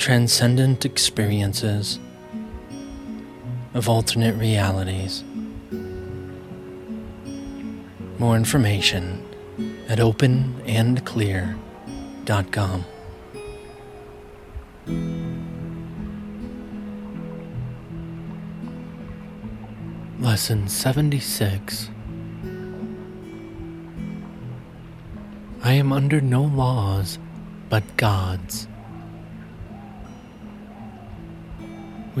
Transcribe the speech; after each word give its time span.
transcendent 0.00 0.84
experiences 0.86 2.00
of 3.74 3.86
alternate 3.86 4.34
realities. 4.36 5.22
More 8.18 8.34
information 8.34 9.22
at 9.90 9.98
openandclear.com. 9.98 12.84
Lesson 20.18 20.66
76 20.66 21.90
I 25.62 25.74
am 25.74 25.92
under 25.92 26.22
no 26.22 26.44
laws 26.44 27.18
but 27.68 27.84
God's. 27.98 28.66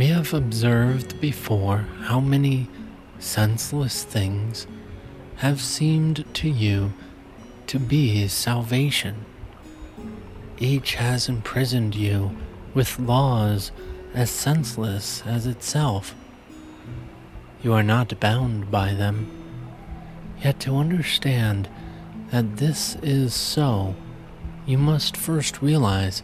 We 0.00 0.06
have 0.06 0.32
observed 0.32 1.20
before 1.20 1.86
how 2.04 2.20
many 2.20 2.68
senseless 3.18 4.02
things 4.02 4.66
have 5.36 5.60
seemed 5.60 6.24
to 6.36 6.48
you 6.48 6.94
to 7.66 7.78
be 7.78 8.26
salvation. 8.28 9.26
Each 10.58 10.94
has 10.94 11.28
imprisoned 11.28 11.94
you 11.94 12.34
with 12.72 12.98
laws 12.98 13.72
as 14.14 14.30
senseless 14.30 15.22
as 15.26 15.46
itself. 15.46 16.14
You 17.62 17.74
are 17.74 17.82
not 17.82 18.18
bound 18.18 18.70
by 18.70 18.94
them. 18.94 19.30
Yet 20.42 20.60
to 20.60 20.78
understand 20.78 21.68
that 22.30 22.56
this 22.56 22.96
is 23.02 23.34
so, 23.34 23.94
you 24.64 24.78
must 24.78 25.14
first 25.14 25.60
realize 25.60 26.22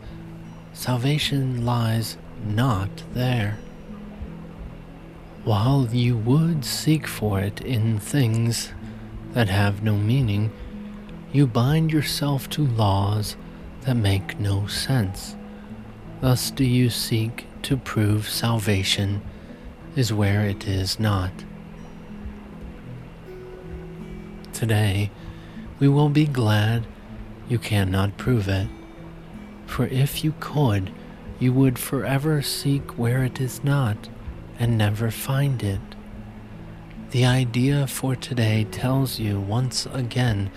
salvation 0.72 1.66
lies 1.66 2.16
not 2.42 2.88
there. 3.12 3.58
While 5.46 5.86
you 5.92 6.16
would 6.16 6.64
seek 6.64 7.06
for 7.06 7.38
it 7.38 7.60
in 7.60 8.00
things 8.00 8.72
that 9.30 9.48
have 9.48 9.80
no 9.80 9.96
meaning, 9.96 10.50
you 11.32 11.46
bind 11.46 11.92
yourself 11.92 12.50
to 12.50 12.66
laws 12.66 13.36
that 13.82 13.94
make 13.94 14.40
no 14.40 14.66
sense. 14.66 15.36
Thus 16.20 16.50
do 16.50 16.64
you 16.64 16.90
seek 16.90 17.46
to 17.62 17.76
prove 17.76 18.28
salvation 18.28 19.22
is 19.94 20.12
where 20.12 20.40
it 20.40 20.66
is 20.66 20.98
not. 20.98 21.30
Today, 24.52 25.12
we 25.78 25.86
will 25.86 26.08
be 26.08 26.26
glad 26.26 26.88
you 27.48 27.60
cannot 27.60 28.16
prove 28.16 28.48
it, 28.48 28.66
for 29.64 29.86
if 29.86 30.24
you 30.24 30.34
could, 30.40 30.90
you 31.38 31.52
would 31.52 31.78
forever 31.78 32.42
seek 32.42 32.98
where 32.98 33.22
it 33.22 33.40
is 33.40 33.62
not 33.62 34.08
and 34.58 34.78
never 34.78 35.10
find 35.10 35.62
it. 35.62 35.80
The 37.10 37.24
idea 37.24 37.86
for 37.86 38.16
today 38.16 38.64
tells 38.70 39.18
you 39.18 39.40
once 39.40 39.86
again 39.86 40.50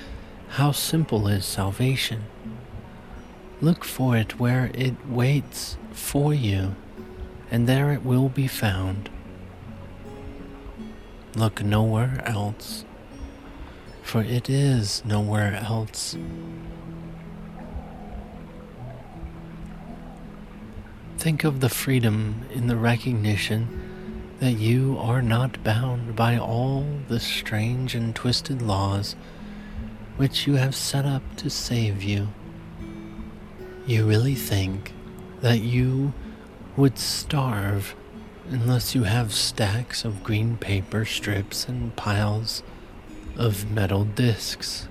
how 0.49 0.71
simple 0.71 1.27
is 1.27 1.45
salvation. 1.45 2.23
Look 3.61 3.83
for 3.83 4.17
it 4.17 4.39
where 4.39 4.71
it 4.73 5.07
waits 5.07 5.77
for 5.91 6.33
you, 6.33 6.75
and 7.51 7.67
there 7.67 7.91
it 7.91 8.03
will 8.03 8.29
be 8.29 8.47
found. 8.47 9.09
Look 11.35 11.63
nowhere 11.63 12.23
else, 12.25 12.85
for 14.01 14.23
it 14.23 14.49
is 14.49 15.03
nowhere 15.05 15.55
else. 15.55 16.17
Think 21.17 21.43
of 21.43 21.59
the 21.59 21.69
freedom 21.69 22.45
in 22.51 22.67
the 22.67 22.77
recognition 22.77 23.78
that 24.39 24.53
you 24.53 24.97
are 24.99 25.21
not 25.21 25.63
bound 25.63 26.15
by 26.15 26.37
all 26.37 26.85
the 27.09 27.19
strange 27.19 27.93
and 27.93 28.15
twisted 28.15 28.61
laws 28.61 29.15
which 30.15 30.47
you 30.47 30.55
have 30.55 30.75
set 30.75 31.05
up 31.05 31.21
to 31.37 31.49
save 31.49 32.03
you. 32.03 32.27
You 33.85 34.05
really 34.05 34.35
think 34.35 34.93
that 35.41 35.59
you 35.59 36.13
would 36.77 36.97
starve 36.97 37.95
unless 38.49 38.95
you 38.95 39.03
have 39.03 39.33
stacks 39.33 40.05
of 40.05 40.23
green 40.23 40.57
paper 40.57 41.05
strips 41.05 41.67
and 41.67 41.95
piles 41.95 42.63
of 43.37 43.69
metal 43.71 44.03
discs. 44.05 44.87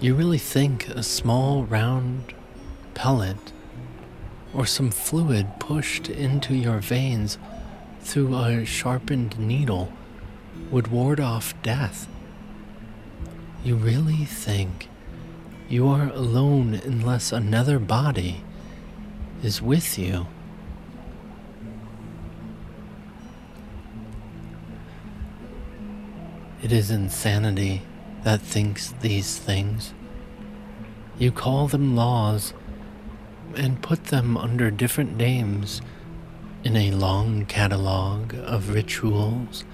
You 0.00 0.14
really 0.14 0.38
think 0.38 0.88
a 0.88 1.02
small 1.02 1.64
round 1.64 2.32
pellet 2.94 3.52
or 4.54 4.66
some 4.66 4.90
fluid 4.90 5.46
pushed 5.58 6.08
into 6.08 6.54
your 6.54 6.78
veins 6.78 7.38
through 8.00 8.36
a 8.36 8.64
sharpened 8.64 9.38
needle 9.38 9.92
would 10.70 10.88
ward 10.88 11.20
off 11.20 11.54
death. 11.62 12.08
You 13.64 13.76
really 13.76 14.24
think 14.24 14.88
you 15.68 15.86
are 15.88 16.08
alone 16.08 16.74
unless 16.84 17.32
another 17.32 17.78
body 17.78 18.42
is 19.42 19.62
with 19.62 19.98
you. 19.98 20.26
It 26.62 26.72
is 26.72 26.90
insanity 26.90 27.82
that 28.24 28.40
thinks 28.40 28.92
these 29.00 29.38
things. 29.38 29.94
You 31.18 31.32
call 31.32 31.68
them 31.68 31.96
laws 31.96 32.52
and 33.56 33.82
put 33.82 34.04
them 34.06 34.36
under 34.36 34.70
different 34.70 35.16
names 35.16 35.80
in 36.62 36.76
a 36.76 36.90
long 36.90 37.46
catalog 37.46 38.34
of 38.34 38.74
rituals 38.74 39.64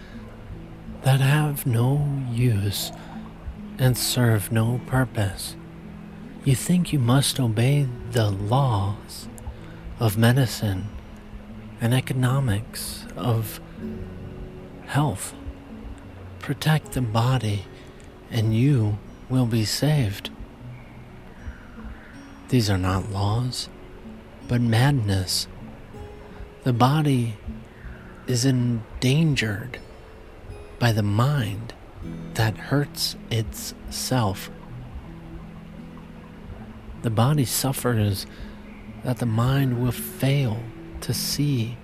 that 1.02 1.20
have 1.20 1.66
no 1.66 2.06
use 2.30 2.92
and 3.78 3.96
serve 3.96 4.52
no 4.52 4.80
purpose. 4.86 5.56
You 6.44 6.54
think 6.54 6.92
you 6.92 6.98
must 6.98 7.40
obey 7.40 7.88
the 8.12 8.30
laws 8.30 9.28
of 9.98 10.16
medicine 10.16 10.88
and 11.80 11.92
economics 11.92 13.04
of 13.16 13.60
health 14.86 15.34
protect 16.46 16.92
the 16.92 17.02
body, 17.02 17.64
and 18.30 18.54
you 18.56 18.98
will 19.28 19.46
be 19.46 19.64
saved. 19.64 20.30
These 22.50 22.70
are 22.70 22.78
not 22.78 23.10
laws, 23.10 23.68
but 24.46 24.60
madness. 24.60 25.48
The 26.66 26.72
body 26.72 27.34
is 28.26 28.44
endangered 28.44 29.78
by 30.80 30.90
the 30.90 31.04
mind 31.04 31.74
that 32.34 32.56
hurts 32.56 33.14
itself. 33.30 34.50
The 37.02 37.10
body 37.10 37.44
suffers 37.44 38.26
that 39.04 39.18
the 39.18 39.26
mind 39.26 39.80
will 39.80 39.92
fail 39.92 40.58
to 41.02 41.14
see 41.14 41.76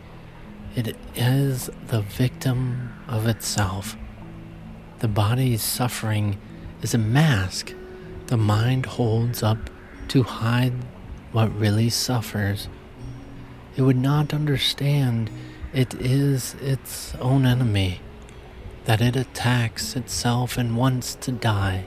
it 0.74 0.96
is 1.14 1.70
the 1.86 2.00
victim 2.00 2.92
of 3.06 3.28
itself. 3.28 3.96
The 4.98 5.06
body's 5.06 5.62
suffering 5.62 6.40
is 6.82 6.92
a 6.92 6.98
mask 6.98 7.72
the 8.26 8.36
mind 8.36 8.86
holds 8.86 9.44
up 9.44 9.70
to 10.08 10.24
hide 10.24 10.74
what 11.30 11.56
really 11.56 11.88
suffers. 11.88 12.66
It 13.76 13.82
would 13.82 13.96
not 13.96 14.34
understand 14.34 15.30
it 15.72 15.94
is 15.94 16.54
its 16.60 17.14
own 17.16 17.46
enemy, 17.46 18.00
that 18.84 19.00
it 19.00 19.16
attacks 19.16 19.96
itself 19.96 20.58
and 20.58 20.76
wants 20.76 21.14
to 21.16 21.32
die. 21.32 21.86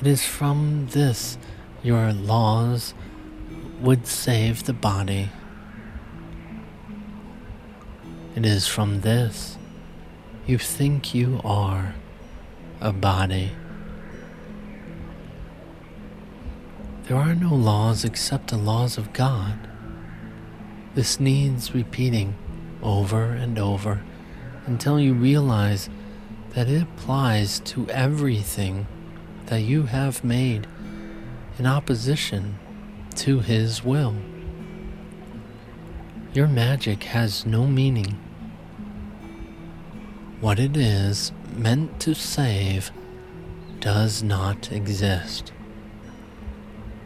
It 0.00 0.06
is 0.06 0.24
from 0.24 0.88
this 0.90 1.36
your 1.82 2.12
laws 2.12 2.94
would 3.80 4.06
save 4.06 4.64
the 4.64 4.72
body. 4.72 5.30
It 8.34 8.44
is 8.44 8.66
from 8.66 9.00
this 9.02 9.56
you 10.46 10.58
think 10.58 11.12
you 11.12 11.40
are 11.44 11.94
a 12.80 12.92
body. 12.92 13.50
There 17.04 17.16
are 17.16 17.34
no 17.34 17.52
laws 17.52 18.04
except 18.04 18.50
the 18.50 18.56
laws 18.56 18.96
of 18.96 19.12
God. 19.12 19.65
This 20.96 21.20
needs 21.20 21.74
repeating 21.74 22.34
over 22.82 23.24
and 23.24 23.58
over 23.58 24.02
until 24.64 24.98
you 24.98 25.12
realize 25.12 25.90
that 26.54 26.70
it 26.70 26.80
applies 26.80 27.60
to 27.60 27.86
everything 27.90 28.86
that 29.44 29.60
you 29.60 29.82
have 29.82 30.24
made 30.24 30.66
in 31.58 31.66
opposition 31.66 32.58
to 33.16 33.40
His 33.40 33.84
will. 33.84 34.14
Your 36.32 36.48
magic 36.48 37.02
has 37.04 37.44
no 37.44 37.66
meaning. 37.66 38.18
What 40.40 40.58
it 40.58 40.78
is 40.78 41.30
meant 41.54 42.00
to 42.00 42.14
save 42.14 42.90
does 43.80 44.22
not 44.22 44.72
exist. 44.72 45.52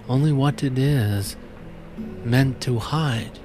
Only 0.08 0.30
what 0.30 0.62
it 0.62 0.78
is 0.78 1.34
meant 2.24 2.60
to 2.60 2.78
hide 2.78 3.40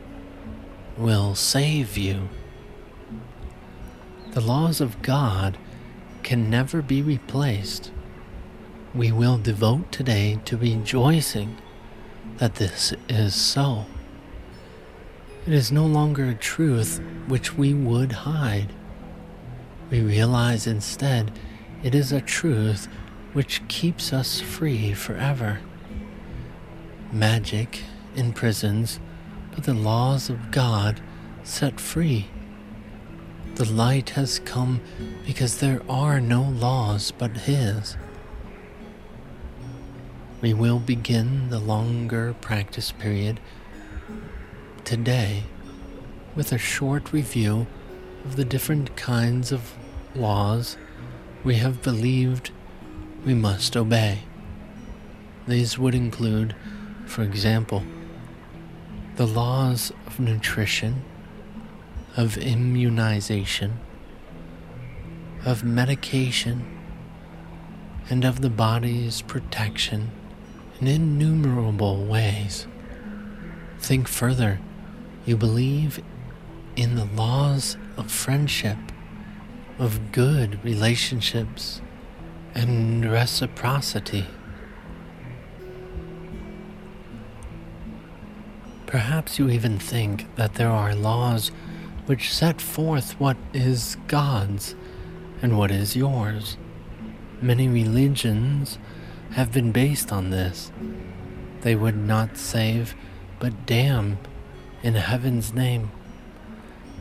will 0.97 1.35
save 1.35 1.97
you. 1.97 2.29
The 4.31 4.41
laws 4.41 4.81
of 4.81 5.01
God 5.01 5.57
can 6.23 6.49
never 6.49 6.81
be 6.81 7.01
replaced. 7.01 7.91
We 8.93 9.11
will 9.11 9.37
devote 9.37 9.91
today 9.91 10.39
to 10.45 10.57
rejoicing 10.57 11.57
that 12.37 12.55
this 12.55 12.93
is 13.07 13.35
so. 13.35 13.85
It 15.45 15.53
is 15.53 15.71
no 15.71 15.85
longer 15.85 16.25
a 16.29 16.33
truth 16.33 16.99
which 17.27 17.55
we 17.55 17.73
would 17.73 18.11
hide. 18.11 18.73
We 19.91 20.01
realize 20.01 20.65
instead 20.65 21.31
it 21.83 21.93
is 21.93 22.11
a 22.11 22.21
truth 22.21 22.87
which 23.33 23.67
keeps 23.67 24.11
us 24.11 24.41
free 24.41 24.93
forever. 24.93 25.59
Magic 27.11 27.81
imprisons, 28.15 28.99
but 29.55 29.63
the 29.63 29.73
laws 29.73 30.29
of 30.29 30.51
God 30.51 31.01
set 31.43 31.79
free. 31.79 32.27
The 33.55 33.71
light 33.71 34.11
has 34.11 34.39
come 34.39 34.81
because 35.25 35.59
there 35.59 35.81
are 35.89 36.19
no 36.19 36.43
laws 36.43 37.11
but 37.11 37.37
His. 37.37 37.95
We 40.41 40.53
will 40.53 40.79
begin 40.79 41.49
the 41.49 41.59
longer 41.59 42.35
practice 42.41 42.91
period 42.91 43.39
today 44.83 45.43
with 46.35 46.51
a 46.51 46.57
short 46.57 47.13
review 47.13 47.65
of 48.25 48.35
the 48.35 48.45
different 48.45 48.97
kinds 48.97 49.53
of 49.53 49.73
laws 50.13 50.77
we 51.45 51.55
have 51.55 51.81
believed 51.81 52.51
we 53.25 53.33
must 53.33 53.77
obey. 53.77 54.19
These 55.47 55.79
would 55.79 55.95
include, 55.95 56.55
for 57.05 57.23
example, 57.23 57.83
the 59.15 59.25
laws 59.25 59.93
of 60.07 60.19
nutrition, 60.19 61.03
of 62.17 62.37
immunization, 62.37 63.79
of 65.45 65.63
medication, 65.63 66.65
and 68.09 68.25
of 68.25 68.41
the 68.41 68.49
body's 68.49 69.21
protection 69.21 70.11
in 70.81 70.87
innumerable 70.87 72.05
ways. 72.05 72.67
Think 73.79 74.07
further. 74.07 74.59
You 75.25 75.37
believe 75.37 76.03
in 76.75 76.95
the 76.95 77.05
laws 77.05 77.77
of 77.97 78.11
friendship, 78.11 78.77
of 79.79 80.11
good 80.11 80.63
relationships, 80.63 81.81
and 82.53 83.09
reciprocity. 83.09 84.25
Perhaps 88.95 89.37
you 89.37 89.49
even 89.49 89.77
think 89.77 90.33
that 90.37 90.53
there 90.53 90.69
are 90.69 90.95
laws 90.95 91.51
which 92.05 92.33
set 92.33 92.61
forth 92.61 93.19
what 93.19 93.35
is 93.53 93.97
God's 94.07 94.73
and 95.41 95.57
what 95.57 95.69
is 95.69 95.97
yours. 95.97 96.55
Many 97.41 97.67
religions 97.67 98.79
have 99.31 99.51
been 99.51 99.73
based 99.73 100.13
on 100.13 100.29
this. 100.29 100.71
They 101.59 101.75
would 101.75 101.97
not 101.97 102.37
save, 102.37 102.95
but 103.37 103.65
damn 103.65 104.17
in 104.81 104.93
heaven's 104.93 105.53
name. 105.53 105.91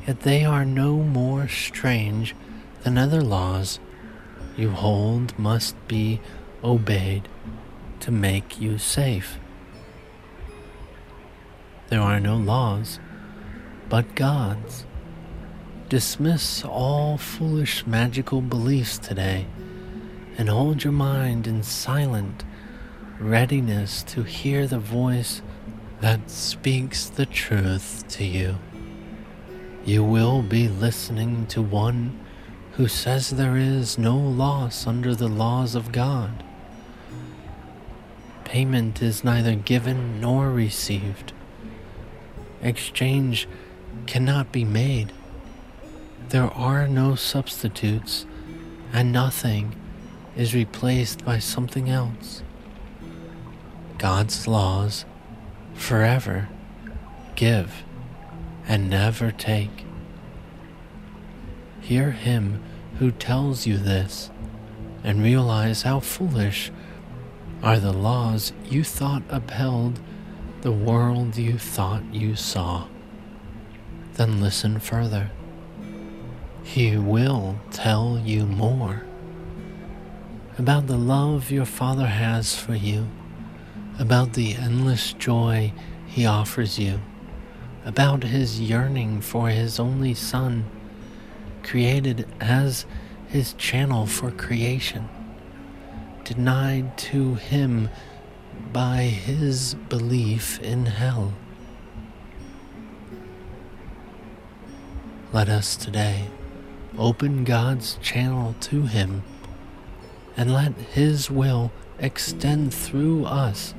Yet 0.04 0.22
they 0.22 0.44
are 0.44 0.64
no 0.64 0.96
more 0.96 1.46
strange 1.46 2.34
than 2.82 2.98
other 2.98 3.22
laws 3.22 3.78
you 4.56 4.70
hold 4.70 5.38
must 5.38 5.76
be 5.86 6.20
obeyed 6.64 7.28
to 8.00 8.10
make 8.10 8.60
you 8.60 8.78
safe. 8.78 9.38
There 11.88 12.00
are 12.00 12.20
no 12.20 12.36
laws, 12.36 12.98
but 13.88 14.14
God's. 14.14 14.86
Dismiss 15.88 16.64
all 16.64 17.18
foolish 17.18 17.86
magical 17.86 18.40
beliefs 18.40 18.98
today 18.98 19.46
and 20.38 20.48
hold 20.48 20.82
your 20.82 20.92
mind 20.92 21.46
in 21.46 21.62
silent 21.62 22.44
readiness 23.20 24.02
to 24.02 24.22
hear 24.22 24.66
the 24.66 24.78
voice 24.78 25.42
that 26.00 26.30
speaks 26.30 27.08
the 27.08 27.26
truth 27.26 28.04
to 28.08 28.24
you. 28.24 28.56
You 29.84 30.02
will 30.02 30.42
be 30.42 30.68
listening 30.68 31.46
to 31.48 31.62
one 31.62 32.18
who 32.72 32.88
says 32.88 33.30
there 33.30 33.56
is 33.56 33.98
no 33.98 34.16
loss 34.16 34.86
under 34.86 35.14
the 35.14 35.28
laws 35.28 35.74
of 35.74 35.92
God. 35.92 36.42
Payment 38.44 39.02
is 39.02 39.22
neither 39.22 39.54
given 39.54 40.20
nor 40.20 40.50
received. 40.50 41.32
Exchange 42.64 43.46
cannot 44.06 44.50
be 44.50 44.64
made. 44.64 45.12
There 46.30 46.50
are 46.50 46.88
no 46.88 47.14
substitutes, 47.14 48.24
and 48.90 49.12
nothing 49.12 49.76
is 50.34 50.54
replaced 50.54 51.24
by 51.26 51.38
something 51.38 51.90
else. 51.90 52.42
God's 53.98 54.48
laws 54.48 55.04
forever 55.74 56.48
give 57.36 57.84
and 58.66 58.88
never 58.88 59.30
take. 59.30 59.84
Hear 61.82 62.12
him 62.12 62.62
who 62.98 63.10
tells 63.10 63.66
you 63.66 63.76
this 63.76 64.30
and 65.02 65.22
realize 65.22 65.82
how 65.82 66.00
foolish 66.00 66.72
are 67.62 67.78
the 67.78 67.92
laws 67.92 68.54
you 68.70 68.82
thought 68.82 69.22
upheld 69.28 70.00
the 70.64 70.72
world 70.72 71.36
you 71.36 71.58
thought 71.58 72.02
you 72.10 72.34
saw. 72.34 72.86
Then 74.14 74.40
listen 74.40 74.80
further. 74.80 75.30
He 76.62 76.96
will 76.96 77.60
tell 77.70 78.18
you 78.18 78.46
more 78.46 79.04
about 80.58 80.86
the 80.86 80.96
love 80.96 81.50
your 81.50 81.66
Father 81.66 82.06
has 82.06 82.56
for 82.56 82.74
you, 82.74 83.06
about 83.98 84.32
the 84.32 84.54
endless 84.54 85.12
joy 85.12 85.70
He 86.06 86.24
offers 86.24 86.78
you, 86.78 86.98
about 87.84 88.24
His 88.24 88.58
yearning 88.58 89.20
for 89.20 89.50
His 89.50 89.78
only 89.78 90.14
Son 90.14 90.64
created 91.62 92.26
as 92.40 92.86
his 93.28 93.52
channel 93.54 94.06
for 94.06 94.30
creation, 94.30 95.08
denied 96.24 96.96
to 96.96 97.34
him 97.34 97.90
by 98.72 99.02
his 99.02 99.74
belief 99.88 100.60
in 100.60 100.86
hell. 100.86 101.34
Let 105.32 105.48
us 105.48 105.76
today 105.76 106.28
open 106.98 107.44
God's 107.44 107.96
channel 108.02 108.54
to 108.60 108.82
him 108.82 109.22
and 110.36 110.52
let 110.52 110.72
his 110.76 111.30
will 111.30 111.72
extend 111.98 112.72
through 112.72 113.24
us 113.24 113.74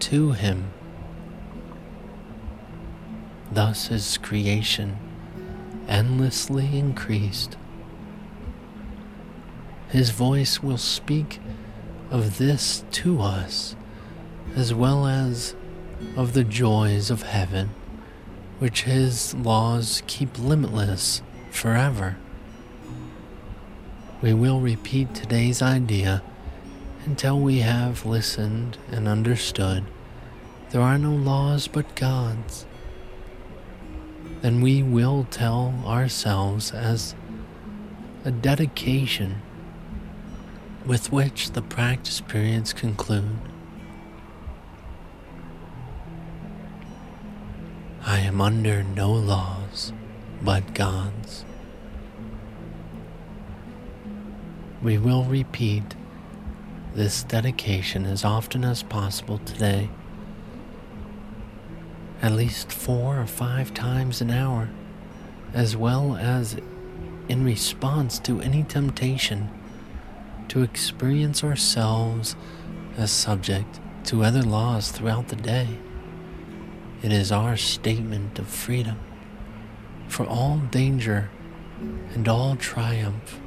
to 0.00 0.32
him. 0.32 0.70
Thus 3.50 3.90
is 3.90 4.18
creation 4.18 4.98
endlessly 5.88 6.78
increased. 6.78 7.56
His 9.88 10.10
voice 10.10 10.62
will 10.62 10.78
speak 10.78 11.40
of 12.10 12.38
this 12.38 12.84
to 12.92 13.20
us, 13.20 13.76
as 14.56 14.74
well 14.74 15.06
as 15.06 15.54
of 16.16 16.32
the 16.32 16.42
joys 16.42 17.10
of 17.10 17.22
heaven, 17.22 17.70
which 18.58 18.82
His 18.82 19.34
laws 19.34 20.02
keep 20.08 20.38
limitless 20.38 21.22
forever. 21.50 22.16
We 24.20 24.34
will 24.34 24.60
repeat 24.60 25.14
today's 25.14 25.62
idea 25.62 26.22
until 27.04 27.38
we 27.38 27.58
have 27.60 28.04
listened 28.04 28.78
and 28.90 29.06
understood. 29.06 29.84
There 30.70 30.80
are 30.80 30.98
no 30.98 31.12
laws 31.12 31.68
but 31.68 31.94
God's 31.94 32.66
then 34.46 34.60
we 34.60 34.82
will 34.82 35.26
tell 35.30 35.74
ourselves 35.84 36.70
as 36.70 37.14
a 38.24 38.30
dedication 38.30 39.42
with 40.84 41.10
which 41.10 41.50
the 41.50 41.62
practice 41.62 42.20
periods 42.20 42.72
conclude. 42.72 43.38
I 48.08 48.20
am 48.20 48.40
under 48.40 48.84
no 48.84 49.10
laws 49.10 49.92
but 50.40 50.74
God's. 50.74 51.44
We 54.80 54.96
will 54.96 55.24
repeat 55.24 55.96
this 56.94 57.24
dedication 57.24 58.06
as 58.06 58.24
often 58.24 58.62
as 58.62 58.84
possible 58.84 59.38
today, 59.38 59.90
at 62.22 62.30
least 62.30 62.70
four 62.70 63.20
or 63.20 63.26
five 63.26 63.74
times 63.74 64.20
an 64.20 64.30
hour, 64.30 64.70
as 65.52 65.76
well 65.76 66.16
as 66.16 66.56
in 67.28 67.44
response 67.44 68.20
to 68.20 68.40
any 68.40 68.62
temptation 68.62 69.50
to 70.46 70.62
experience 70.62 71.42
ourselves 71.42 72.36
as 72.96 73.10
subject 73.10 73.80
to 74.04 74.22
other 74.22 74.42
laws 74.42 74.92
throughout 74.92 75.26
the 75.26 75.34
day. 75.34 75.80
It 77.02 77.12
is 77.12 77.30
our 77.30 77.56
statement 77.56 78.38
of 78.38 78.48
freedom 78.48 78.98
for 80.08 80.24
all 80.24 80.58
danger 80.70 81.30
and 82.14 82.26
all 82.26 82.56
triumph. 82.56 83.40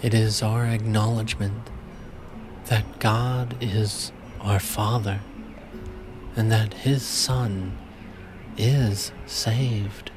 It 0.00 0.14
is 0.14 0.42
our 0.42 0.64
acknowledgement 0.64 1.70
that 2.66 3.00
God 3.00 3.56
is 3.60 4.12
our 4.40 4.60
Father 4.60 5.20
and 6.36 6.50
that 6.52 6.72
His 6.74 7.02
Son 7.02 7.76
is 8.56 9.10
saved. 9.26 10.11